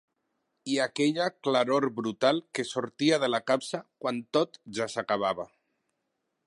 [0.75, 5.49] I aquella claror brutal que sortia de la capsa quan tot ja s'acabava.